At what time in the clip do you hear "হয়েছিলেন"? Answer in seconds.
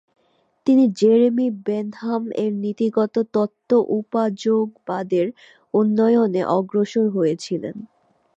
7.09-7.75